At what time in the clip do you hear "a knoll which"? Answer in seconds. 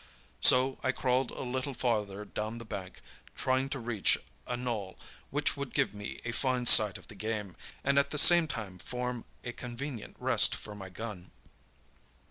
4.47-5.55